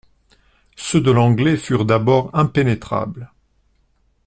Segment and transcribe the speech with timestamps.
[0.75, 3.29] Ceux de l'Anglais furent d'abord impénétrables.